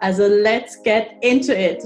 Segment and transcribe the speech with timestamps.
[0.00, 1.82] Also let's get into it!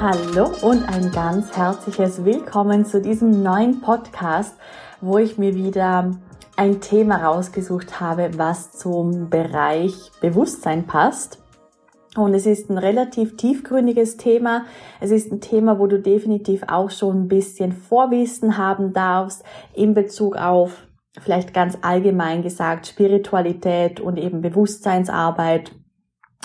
[0.00, 4.56] Hallo und ein ganz herzliches Willkommen zu diesem neuen Podcast,
[5.02, 6.12] wo ich mir wieder
[6.56, 11.43] ein Thema rausgesucht habe, was zum Bereich Bewusstsein passt.
[12.16, 14.64] Und es ist ein relativ tiefgründiges Thema.
[15.00, 19.42] Es ist ein Thema, wo du definitiv auch schon ein bisschen Vorwissen haben darfst
[19.74, 20.86] in Bezug auf
[21.20, 25.72] vielleicht ganz allgemein gesagt Spiritualität und eben Bewusstseinsarbeit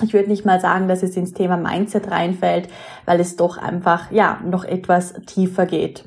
[0.02, 2.70] ich würde nicht mal sagen, dass es ins Thema Mindset reinfällt,
[3.06, 6.06] weil es doch einfach, ja, noch etwas tiefer geht.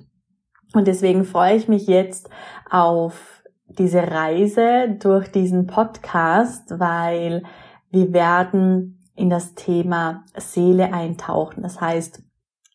[0.75, 2.31] Und deswegen freue ich mich jetzt
[2.71, 7.43] auf diese Reise durch diesen Podcast, weil
[7.91, 11.63] wir werden in das Thema Seele eintauchen.
[11.63, 12.23] Das heißt,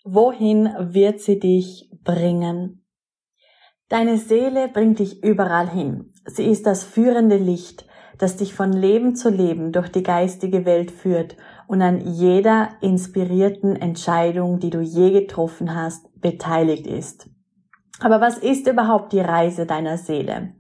[0.04, 2.84] wohin wird sie dich bringen?
[3.90, 6.12] Deine Seele bringt dich überall hin.
[6.26, 10.92] Sie ist das führende Licht das dich von Leben zu Leben durch die geistige Welt
[10.92, 11.36] führt
[11.68, 17.30] und an jeder inspirierten Entscheidung, die du je getroffen hast, beteiligt ist.
[18.00, 20.54] Aber was ist überhaupt die Reise deiner Seele?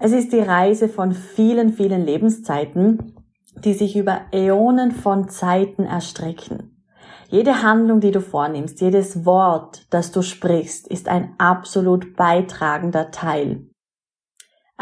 [0.00, 3.14] Es ist die Reise von vielen, vielen Lebenszeiten,
[3.54, 6.84] die sich über Äonen von Zeiten erstrecken.
[7.28, 13.66] Jede Handlung, die du vornimmst, jedes Wort, das du sprichst, ist ein absolut beitragender Teil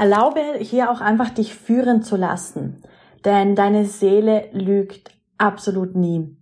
[0.00, 2.82] Erlaube hier auch einfach dich führen zu lassen,
[3.26, 6.38] denn deine Seele lügt absolut nie.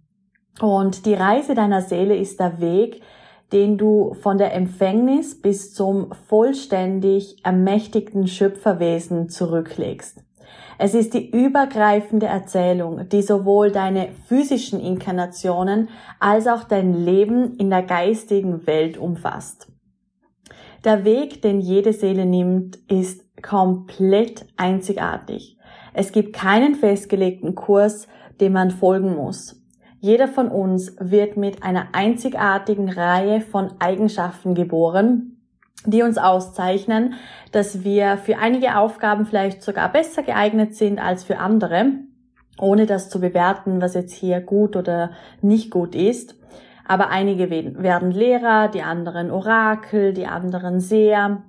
[0.61, 3.03] Und die Reise deiner Seele ist der Weg,
[3.53, 10.23] den du von der Empfängnis bis zum vollständig ermächtigten Schöpferwesen zurücklegst.
[10.79, 15.89] Es ist die übergreifende Erzählung, die sowohl deine physischen Inkarnationen
[16.21, 19.67] als auch dein Leben in der geistigen Welt umfasst.
[20.85, 25.59] Der Weg, den jede Seele nimmt, ist komplett einzigartig.
[25.93, 28.07] Es gibt keinen festgelegten Kurs,
[28.41, 29.61] dem man folgen muss.
[30.01, 35.38] Jeder von uns wird mit einer einzigartigen Reihe von Eigenschaften geboren,
[35.87, 37.15] die uns auszeichnen,
[37.53, 41.93] dass wir für einige Aufgaben vielleicht sogar besser geeignet sind als für andere,
[42.59, 46.35] ohne das zu bewerten, was jetzt hier gut oder nicht gut ist.
[46.87, 51.43] Aber einige werden Lehrer, die anderen Orakel, die anderen Seher,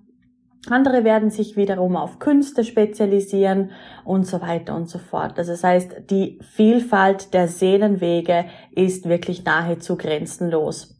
[0.67, 3.72] andere werden sich wiederum auf Künste spezialisieren
[4.03, 5.38] und so weiter und so fort.
[5.38, 10.98] Also das heißt, die Vielfalt der Seelenwege ist wirklich nahezu grenzenlos.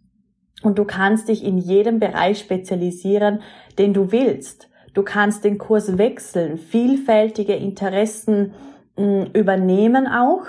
[0.62, 3.42] Und du kannst dich in jedem Bereich spezialisieren,
[3.78, 4.70] den du willst.
[4.94, 8.54] Du kannst den Kurs wechseln, vielfältige Interessen
[8.98, 10.44] hm, übernehmen auch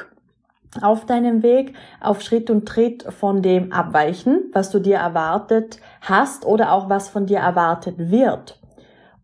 [0.81, 6.47] auf deinem Weg, auf Schritt und Tritt von dem abweichen, was du dir erwartet hast
[6.47, 8.61] oder auch was von dir erwartet wird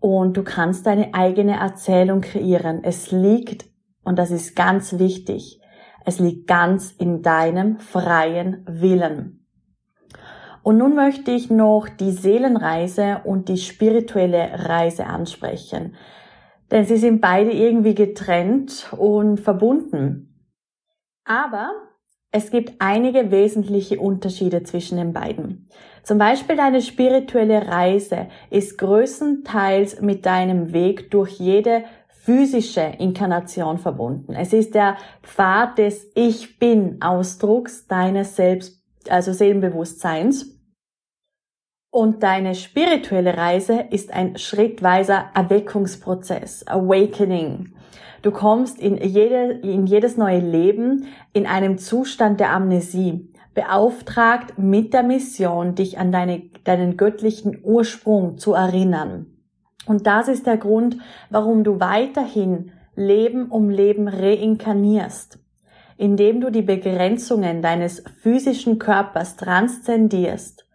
[0.00, 2.84] und du kannst deine eigene Erzählung kreieren.
[2.84, 3.66] Es liegt,
[4.04, 5.60] und das ist ganz wichtig,
[6.04, 9.35] es liegt ganz in deinem freien Willen.
[10.66, 15.94] Und nun möchte ich noch die Seelenreise und die spirituelle Reise ansprechen.
[16.72, 20.50] Denn sie sind beide irgendwie getrennt und verbunden.
[21.24, 21.70] Aber
[22.32, 25.68] es gibt einige wesentliche Unterschiede zwischen den beiden.
[26.02, 34.34] Zum Beispiel deine spirituelle Reise ist größtenteils mit deinem Weg durch jede physische Inkarnation verbunden.
[34.34, 40.55] Es ist der Pfad des Ich Bin Ausdrucks deines Selbst, also Seelenbewusstseins.
[41.96, 47.72] Und deine spirituelle Reise ist ein schrittweiser Erweckungsprozess, Awakening.
[48.20, 54.92] Du kommst in, jede, in jedes neue Leben in einem Zustand der Amnesie beauftragt mit
[54.92, 59.28] der Mission, dich an deine, deinen göttlichen Ursprung zu erinnern.
[59.86, 60.98] Und das ist der Grund,
[61.30, 65.38] warum du weiterhin Leben um Leben reinkarnierst,
[65.96, 70.65] indem du die Begrenzungen deines physischen Körpers transzendierst,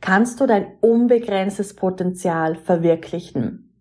[0.00, 3.74] kannst du dein unbegrenztes Potenzial verwirklichen.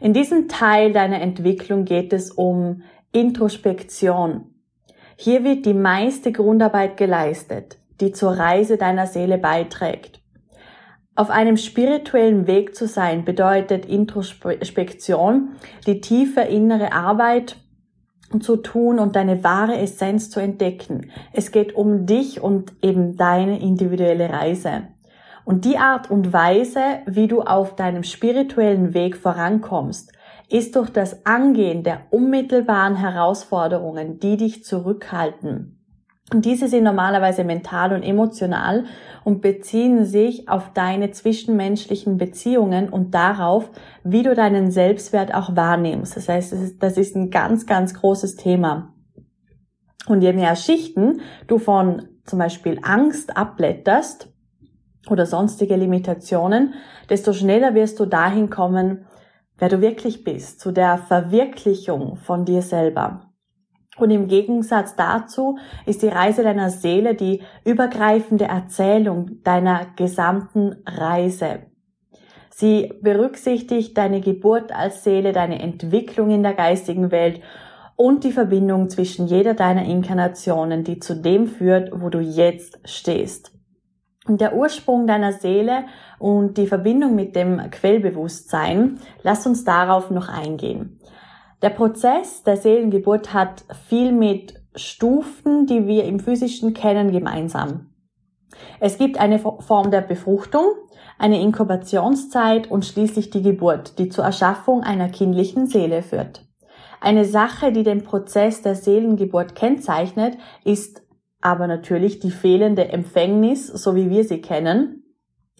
[0.00, 2.82] In diesem Teil deiner Entwicklung geht es um
[3.12, 4.56] Introspektion,
[5.18, 10.20] hier wird die meiste Grundarbeit geleistet, die zur Reise deiner Seele beiträgt.
[11.14, 15.52] Auf einem spirituellen Weg zu sein bedeutet Introspektion,
[15.86, 17.56] die tiefe innere Arbeit
[18.40, 21.10] zu tun und deine wahre Essenz zu entdecken.
[21.32, 24.88] Es geht um dich und eben deine individuelle Reise.
[25.46, 30.10] Und die Art und Weise, wie du auf deinem spirituellen Weg vorankommst,
[30.48, 35.78] ist durch das Angehen der unmittelbaren Herausforderungen, die dich zurückhalten.
[36.32, 38.86] Und diese sind normalerweise mental und emotional
[39.22, 43.70] und beziehen sich auf deine zwischenmenschlichen Beziehungen und darauf,
[44.02, 46.16] wie du deinen Selbstwert auch wahrnimmst.
[46.16, 48.92] Das heißt, das ist, ein ganz, ganz großes Thema.
[50.08, 54.32] Und je mehr Schichten du von zum Beispiel Angst abblätterst
[55.10, 56.74] oder sonstige Limitationen,
[57.08, 59.06] desto schneller wirst du dahin kommen,
[59.58, 63.30] wer du wirklich bist, zu der Verwirklichung von dir selber.
[63.98, 71.62] Und im Gegensatz dazu ist die Reise deiner Seele die übergreifende Erzählung deiner gesamten Reise.
[72.50, 77.40] Sie berücksichtigt deine Geburt als Seele, deine Entwicklung in der geistigen Welt
[77.96, 83.55] und die Verbindung zwischen jeder deiner Inkarnationen, die zu dem führt, wo du jetzt stehst.
[84.28, 85.84] Der Ursprung deiner Seele
[86.18, 91.00] und die Verbindung mit dem Quellbewusstsein, lass uns darauf noch eingehen.
[91.62, 97.90] Der Prozess der Seelengeburt hat viel mit Stufen, die wir im physischen kennen, gemeinsam.
[98.80, 100.66] Es gibt eine Form der Befruchtung,
[101.18, 106.46] eine Inkubationszeit und schließlich die Geburt, die zur Erschaffung einer kindlichen Seele führt.
[107.00, 111.02] Eine Sache, die den Prozess der Seelengeburt kennzeichnet, ist
[111.46, 115.04] aber natürlich die fehlende Empfängnis, so wie wir sie kennen.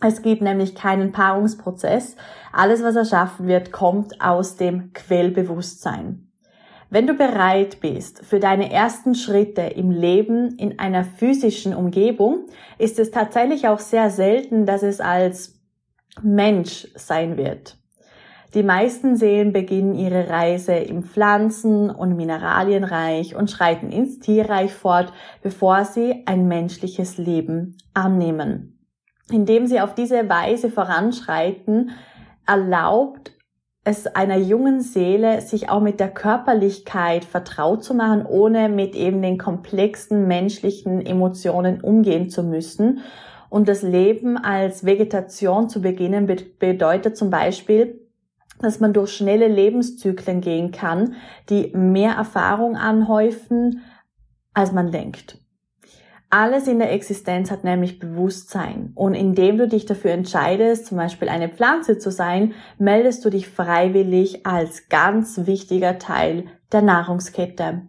[0.01, 2.17] Es gibt nämlich keinen Paarungsprozess.
[2.53, 6.33] Alles, was erschaffen wird, kommt aus dem Quellbewusstsein.
[6.91, 12.47] Wenn du bereit bist für deine ersten Schritte im Leben in einer physischen Umgebung,
[12.79, 15.61] ist es tatsächlich auch sehr selten, dass es als
[16.21, 17.76] Mensch sein wird.
[18.57, 25.13] Die meisten Seelen beginnen ihre Reise im Pflanzen- und Mineralienreich und schreiten ins Tierreich fort,
[25.43, 28.73] bevor sie ein menschliches Leben annehmen
[29.31, 31.91] indem sie auf diese Weise voranschreiten,
[32.47, 33.33] erlaubt
[33.85, 39.23] es einer jungen Seele, sich auch mit der Körperlichkeit vertraut zu machen, ohne mit eben
[39.23, 43.01] den komplexen menschlichen Emotionen umgehen zu müssen.
[43.49, 46.27] Und das Leben als Vegetation zu beginnen
[46.59, 48.06] bedeutet zum Beispiel,
[48.61, 51.15] dass man durch schnelle Lebenszyklen gehen kann,
[51.51, 53.83] die mehr Erfahrung anhäufen,
[54.55, 55.39] als man denkt.
[56.29, 58.91] Alles in der Existenz hat nämlich Bewusstsein.
[58.95, 63.49] Und indem du dich dafür entscheidest, zum Beispiel eine Pflanze zu sein, meldest du dich
[63.49, 67.83] freiwillig als ganz wichtiger Teil der Nahrungskette.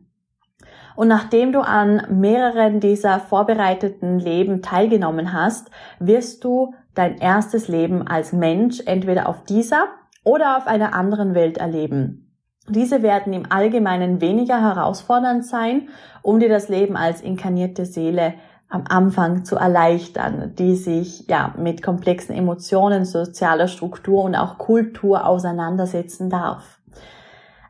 [0.96, 5.70] Und nachdem du an mehreren dieser vorbereiteten Leben teilgenommen hast,
[6.00, 9.90] wirst du dein erstes Leben als Mensch entweder auf dieser
[10.28, 12.36] oder auf einer anderen Welt erleben.
[12.68, 15.88] Diese werden im Allgemeinen weniger herausfordernd sein,
[16.22, 18.34] um dir das Leben als inkarnierte Seele
[18.68, 25.26] am Anfang zu erleichtern, die sich ja mit komplexen Emotionen, sozialer Struktur und auch Kultur
[25.26, 26.78] auseinandersetzen darf.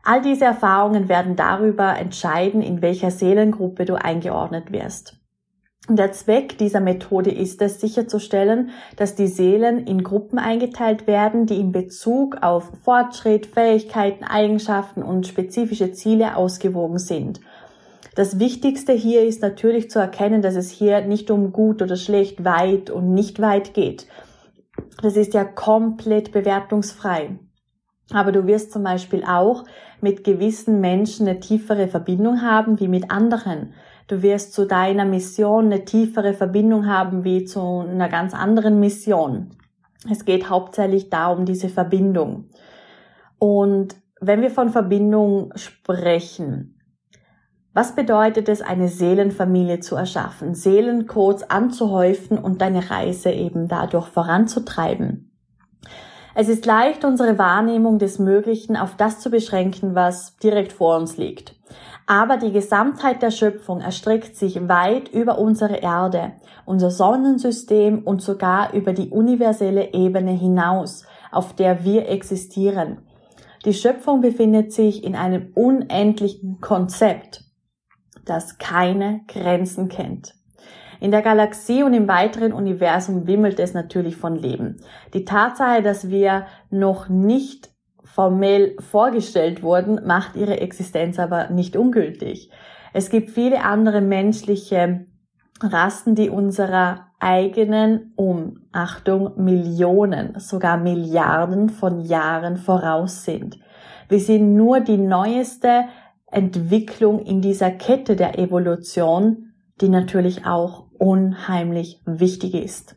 [0.02, 5.17] All diese Erfahrungen werden darüber entscheiden, in welcher Seelengruppe du eingeordnet wirst.
[5.90, 11.58] Der Zweck dieser Methode ist es, sicherzustellen, dass die Seelen in Gruppen eingeteilt werden, die
[11.58, 17.40] in Bezug auf Fortschritt, Fähigkeiten, Eigenschaften und spezifische Ziele ausgewogen sind.
[18.14, 22.44] Das Wichtigste hier ist natürlich zu erkennen, dass es hier nicht um gut oder schlecht,
[22.44, 24.06] weit und nicht weit geht.
[25.00, 27.38] Das ist ja komplett bewertungsfrei.
[28.12, 29.64] Aber du wirst zum Beispiel auch
[30.02, 33.72] mit gewissen Menschen eine tiefere Verbindung haben wie mit anderen.
[34.08, 39.50] Du wirst zu deiner Mission eine tiefere Verbindung haben wie zu einer ganz anderen Mission.
[40.10, 42.48] Es geht hauptsächlich da um diese Verbindung.
[43.38, 46.80] Und wenn wir von Verbindung sprechen,
[47.74, 55.38] was bedeutet es, eine Seelenfamilie zu erschaffen, Seelencodes anzuhäufen und deine Reise eben dadurch voranzutreiben?
[56.34, 61.18] Es ist leicht, unsere Wahrnehmung des Möglichen auf das zu beschränken, was direkt vor uns
[61.18, 61.56] liegt.
[62.10, 66.32] Aber die Gesamtheit der Schöpfung erstreckt sich weit über unsere Erde,
[66.64, 73.02] unser Sonnensystem und sogar über die universelle Ebene hinaus, auf der wir existieren.
[73.66, 77.44] Die Schöpfung befindet sich in einem unendlichen Konzept,
[78.24, 80.34] das keine Grenzen kennt.
[81.00, 84.78] In der Galaxie und im weiteren Universum wimmelt es natürlich von Leben.
[85.12, 87.68] Die Tatsache, dass wir noch nicht
[88.14, 92.50] formell vorgestellt wurden, macht ihre Existenz aber nicht ungültig.
[92.92, 95.06] Es gibt viele andere menschliche
[95.60, 103.58] Rassen, die unserer eigenen um, Achtung, Millionen, sogar Milliarden von Jahren voraus sind.
[104.08, 105.84] Wir sind nur die neueste
[106.30, 112.96] Entwicklung in dieser Kette der Evolution, die natürlich auch unheimlich wichtig ist.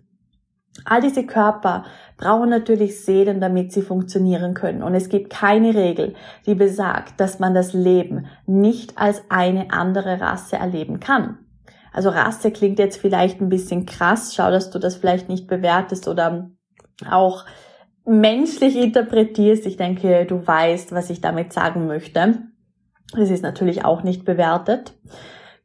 [0.85, 1.83] All diese Körper
[2.21, 4.83] brauchen natürlich Seelen, damit sie funktionieren können.
[4.83, 6.13] Und es gibt keine Regel,
[6.45, 11.39] die besagt, dass man das Leben nicht als eine andere Rasse erleben kann.
[11.91, 14.33] Also Rasse klingt jetzt vielleicht ein bisschen krass.
[14.35, 16.51] Schau, dass du das vielleicht nicht bewertest oder
[17.09, 17.45] auch
[18.05, 19.65] menschlich interpretierst.
[19.65, 22.43] Ich denke, du weißt, was ich damit sagen möchte.
[23.17, 24.93] Es ist natürlich auch nicht bewertet.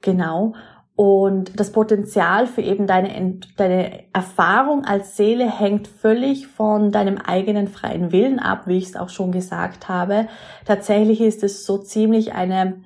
[0.01, 0.55] Genau.
[0.97, 7.69] Und das Potenzial für eben deine, deine Erfahrung als Seele hängt völlig von deinem eigenen
[7.69, 10.27] freien Willen ab, wie ich es auch schon gesagt habe.
[10.65, 12.81] Tatsächlich ist es so ziemlich eine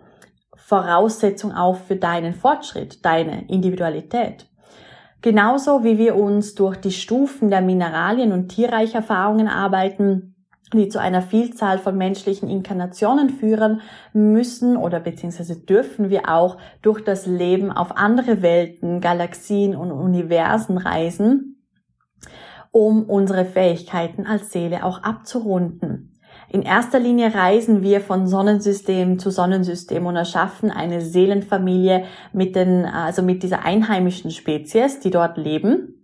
[0.56, 4.46] Voraussetzung auch für deinen Fortschritt, deine Individualität.
[5.22, 10.34] Genauso wie wir uns durch die Stufen der Mineralien und Tierreicherfahrungen arbeiten,
[10.72, 13.80] die zu einer Vielzahl von menschlichen Inkarnationen führen,
[14.12, 20.78] müssen oder beziehungsweise dürfen wir auch durch das Leben auf andere Welten, Galaxien und Universen
[20.78, 21.62] reisen,
[22.70, 26.10] um unsere Fähigkeiten als Seele auch abzurunden.
[26.52, 32.84] In erster Linie reisen wir von Sonnensystem zu Sonnensystem und erschaffen eine Seelenfamilie mit den,
[32.84, 35.94] also mit dieser einheimischen Spezies, die dort leben.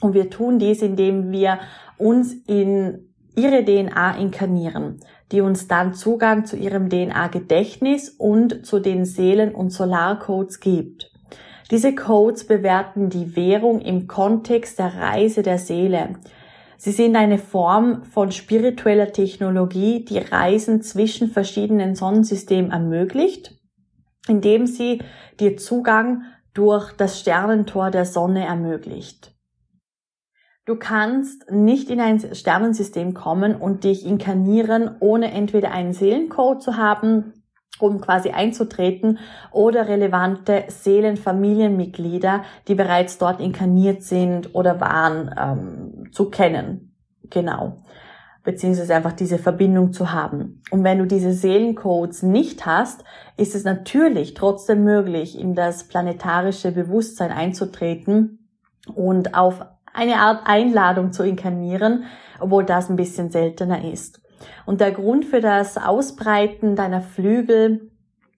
[0.00, 1.60] Und wir tun dies, indem wir
[1.98, 9.04] uns in ihre DNA inkarnieren, die uns dann Zugang zu ihrem DNA-Gedächtnis und zu den
[9.04, 11.10] Seelen- und Solarcodes gibt.
[11.70, 16.16] Diese Codes bewerten die Währung im Kontext der Reise der Seele.
[16.76, 23.56] Sie sind eine Form von spiritueller Technologie, die Reisen zwischen verschiedenen Sonnensystemen ermöglicht,
[24.28, 25.00] indem sie
[25.40, 29.32] dir Zugang durch das Sternentor der Sonne ermöglicht.
[30.64, 36.76] Du kannst nicht in ein Sternensystem kommen und dich inkarnieren, ohne entweder einen Seelencode zu
[36.76, 37.32] haben
[37.82, 39.18] um quasi einzutreten
[39.50, 46.94] oder relevante Seelenfamilienmitglieder, die bereits dort inkarniert sind oder waren, ähm, zu kennen.
[47.30, 47.78] Genau.
[48.44, 50.62] Beziehungsweise einfach diese Verbindung zu haben.
[50.70, 53.04] Und wenn du diese Seelencodes nicht hast,
[53.36, 58.48] ist es natürlich trotzdem möglich, in das planetarische Bewusstsein einzutreten
[58.94, 62.04] und auf eine Art Einladung zu inkarnieren,
[62.40, 64.20] obwohl das ein bisschen seltener ist.
[64.66, 67.92] Und der Grund für das Ausbreiten deiner Flügel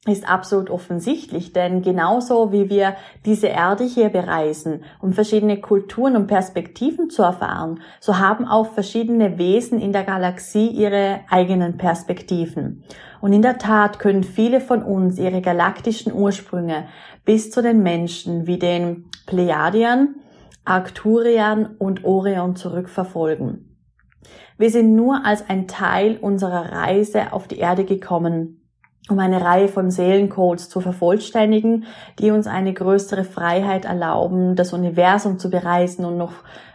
[0.06, 2.94] ist absolut offensichtlich, denn genauso wie wir
[3.24, 9.38] diese Erde hier bereisen, um verschiedene Kulturen und Perspektiven zu erfahren, so haben auch verschiedene
[9.38, 12.84] Wesen in der Galaxie ihre eigenen Perspektiven.
[13.22, 16.84] Und in der Tat können viele von uns ihre galaktischen Ursprünge
[17.24, 20.16] bis zu den Menschen wie den Pleiadiern,
[20.64, 23.78] Arcturian und Orion zurückverfolgen.
[24.56, 28.64] Wir sind nur als ein Teil unserer Reise auf die Erde gekommen,
[29.10, 31.84] um eine Reihe von Seelencodes zu vervollständigen,
[32.18, 36.32] die uns eine größere Freiheit erlauben, das Universum zu bereisen und noch,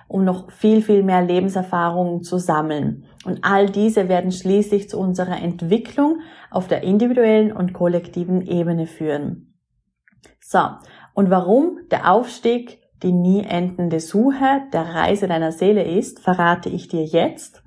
[0.08, 3.06] um noch viel, viel mehr Lebenserfahrungen zu sammeln.
[3.26, 6.20] Und all diese werden schließlich zu unserer Entwicklung
[6.52, 9.56] auf der individuellen und kollektiven Ebene führen.
[10.40, 10.60] So.
[11.16, 16.88] Und warum der Aufstieg die nie endende Suche der Reise deiner Seele ist, verrate ich
[16.88, 17.64] dir jetzt.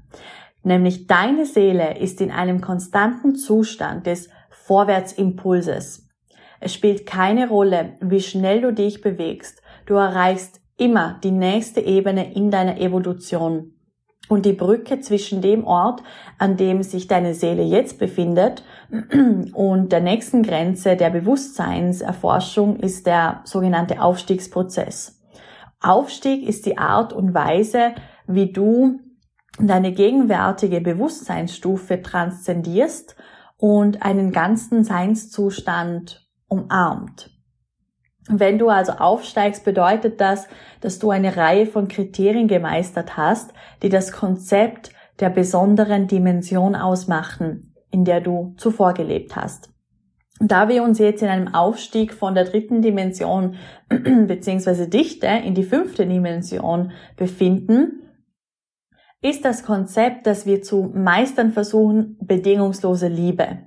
[0.62, 6.08] Nämlich deine Seele ist in einem konstanten Zustand des Vorwärtsimpulses.
[6.60, 9.62] Es spielt keine Rolle, wie schnell du dich bewegst.
[9.86, 13.72] Du erreichst immer die nächste Ebene in deiner Evolution.
[14.28, 16.02] Und die Brücke zwischen dem Ort,
[16.38, 18.62] an dem sich deine Seele jetzt befindet,
[19.52, 25.21] und der nächsten Grenze der Bewusstseinserforschung ist der sogenannte Aufstiegsprozess.
[25.82, 27.94] Aufstieg ist die Art und Weise,
[28.26, 29.00] wie du
[29.58, 33.16] deine gegenwärtige Bewusstseinsstufe transzendierst
[33.56, 37.30] und einen ganzen Seinszustand umarmt.
[38.28, 40.46] Wenn du also aufsteigst, bedeutet das,
[40.80, 47.74] dass du eine Reihe von Kriterien gemeistert hast, die das Konzept der besonderen Dimension ausmachen,
[47.90, 49.71] in der du zuvor gelebt hast.
[50.44, 53.54] Da wir uns jetzt in einem Aufstieg von der dritten Dimension
[53.88, 58.02] beziehungsweise Dichte in die fünfte Dimension befinden,
[59.20, 63.58] ist das Konzept, das wir zu meistern versuchen, bedingungslose Liebe.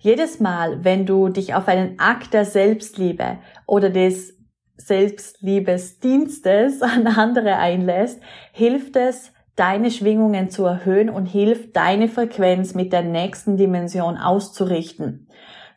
[0.00, 4.34] Jedes Mal, wenn du dich auf einen Akt der Selbstliebe oder des
[4.78, 8.20] Selbstliebesdienstes an andere einlässt,
[8.52, 15.25] hilft es, deine Schwingungen zu erhöhen und hilft, deine Frequenz mit der nächsten Dimension auszurichten.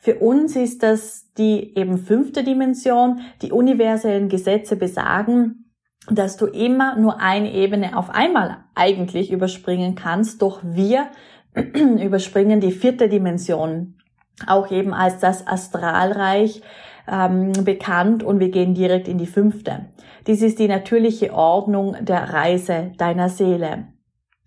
[0.01, 3.22] Für uns ist das die eben fünfte Dimension.
[3.41, 5.72] Die universellen Gesetze besagen,
[6.10, 11.08] dass du immer nur eine Ebene auf einmal eigentlich überspringen kannst, doch wir
[11.53, 13.96] überspringen die vierte Dimension,
[14.48, 16.62] auch eben als das Astralreich
[17.08, 19.88] ähm, bekannt und wir gehen direkt in die fünfte.
[20.27, 23.88] Dies ist die natürliche Ordnung der Reise deiner Seele.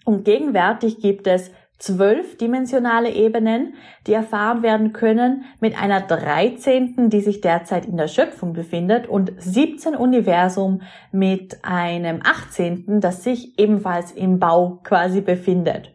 [0.04, 1.50] Und gegenwärtig gibt es
[1.82, 3.74] zwölf dimensionale Ebenen,
[4.06, 9.32] die erfahren werden können, mit einer dreizehnten, die sich derzeit in der Schöpfung befindet, und
[9.36, 15.92] 17 Universum mit einem achtzehnten, das sich ebenfalls im Bau quasi befindet.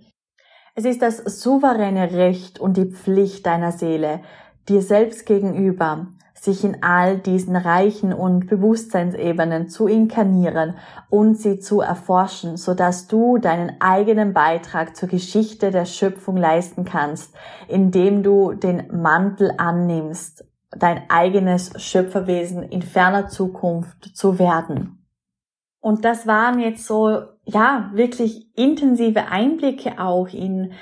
[0.75, 4.19] Es ist das souveräne Recht und die Pflicht deiner Seele,
[4.67, 6.07] dir selbst gegenüber,
[6.39, 10.75] sich in all diesen Reichen und Bewusstseinsebenen zu inkarnieren
[11.09, 16.85] und sie zu erforschen, so dass du deinen eigenen Beitrag zur Geschichte der Schöpfung leisten
[16.85, 17.35] kannst,
[17.67, 25.05] indem du den Mantel annimmst, dein eigenes Schöpferwesen in ferner Zukunft zu werden.
[25.79, 30.73] Und das waren jetzt so, ja, wirklich intensive Einblicke auch in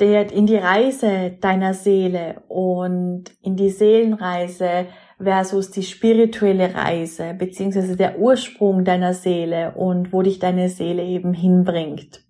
[0.00, 4.86] der, in die Reise deiner Seele und in die Seelenreise
[5.22, 11.34] versus die spirituelle Reise, beziehungsweise der Ursprung deiner Seele und wo dich deine Seele eben
[11.34, 12.24] hinbringt.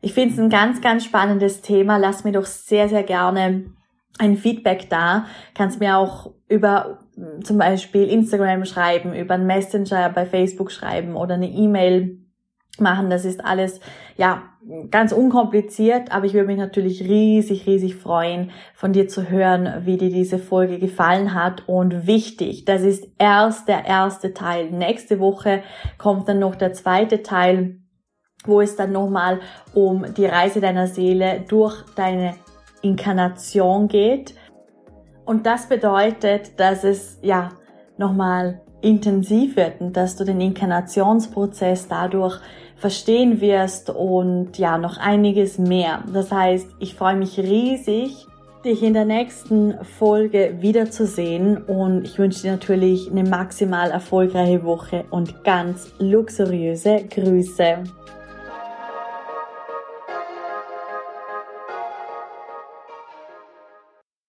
[0.00, 1.98] Ich finde es ein ganz, ganz spannendes Thema.
[1.98, 3.64] Lass mir doch sehr, sehr gerne
[4.18, 5.26] ein Feedback da.
[5.54, 7.00] Kannst mir auch über
[7.42, 12.18] zum Beispiel Instagram schreiben, über einen Messenger bei Facebook schreiben oder eine E-Mail
[12.80, 13.10] machen.
[13.10, 13.80] Das ist alles,
[14.16, 14.42] ja,
[14.90, 19.96] ganz unkompliziert, aber ich würde mich natürlich riesig, riesig freuen, von dir zu hören, wie
[19.96, 21.66] dir diese Folge gefallen hat.
[21.66, 24.70] Und wichtig, das ist erst der erste Teil.
[24.70, 25.62] Nächste Woche
[25.98, 27.76] kommt dann noch der zweite Teil,
[28.44, 29.40] wo es dann nochmal
[29.74, 32.34] um die Reise deiner Seele durch deine
[32.82, 34.34] Inkarnation geht.
[35.24, 37.50] Und das bedeutet, dass es, ja,
[37.96, 42.40] nochmal intensiv wird und dass du den Inkarnationsprozess dadurch
[42.80, 46.02] verstehen wirst und ja, noch einiges mehr.
[46.12, 48.26] Das heißt, ich freue mich riesig,
[48.64, 55.04] dich in der nächsten Folge wiederzusehen und ich wünsche dir natürlich eine maximal erfolgreiche Woche
[55.10, 57.84] und ganz luxuriöse Grüße.